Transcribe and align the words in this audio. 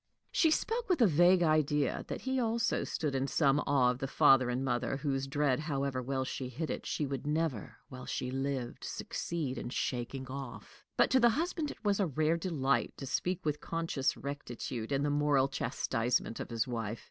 She 0.31 0.49
spoke 0.49 0.89
with 0.89 0.99
a 0.99 1.05
vague 1.05 1.43
idea 1.43 2.03
that 2.07 2.21
he 2.21 2.39
also 2.39 2.83
stood 2.83 3.13
in 3.13 3.27
some 3.27 3.59
awe 3.67 3.91
of 3.91 3.99
the 3.99 4.07
father 4.07 4.49
and 4.49 4.65
mother 4.65 4.97
whose 4.97 5.27
dread, 5.27 5.59
however 5.59 6.01
well 6.01 6.25
she 6.25 6.49
hid 6.49 6.71
it, 6.71 6.87
she 6.87 7.05
would 7.05 7.27
never, 7.27 7.75
while 7.87 8.07
she 8.07 8.31
lived, 8.31 8.83
succeed 8.83 9.59
in 9.59 9.69
shaking 9.69 10.25
off. 10.25 10.83
But 10.97 11.11
to 11.11 11.19
the 11.19 11.29
husband 11.29 11.69
it 11.69 11.85
was 11.85 11.99
a 11.99 12.07
rare 12.07 12.35
delight 12.37 12.95
to 12.97 13.05
speak 13.05 13.45
with 13.45 13.61
conscious 13.61 14.17
rectitude 14.17 14.91
in 14.91 15.03
the 15.03 15.11
moral 15.11 15.47
chastisement 15.47 16.39
of 16.39 16.49
his 16.49 16.67
wife. 16.67 16.99